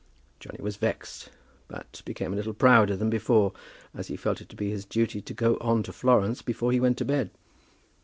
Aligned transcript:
Johnny 0.39 0.57
was 0.59 0.77
vexed, 0.77 1.29
but 1.67 2.01
became 2.05 2.33
a 2.33 2.35
little 2.35 2.55
prouder 2.55 2.95
than 2.97 3.11
before 3.11 3.53
as 3.93 4.07
he 4.07 4.17
felt 4.17 4.41
it 4.41 4.49
to 4.49 4.55
be 4.55 4.71
his 4.71 4.83
duty 4.83 5.21
to 5.21 5.33
go 5.35 5.57
on 5.61 5.83
to 5.83 5.93
Florence 5.93 6.41
before 6.41 6.71
he 6.71 6.79
went 6.79 6.97
to 6.97 7.05
bed. 7.05 7.29